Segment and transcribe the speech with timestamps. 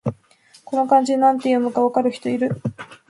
[0.65, 2.59] この漢字、なんて読むか分かる人いる？